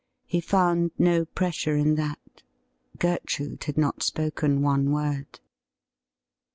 [0.25, 2.41] He found no pressure in that.
[2.97, 5.39] Gertrude had not spoken one word.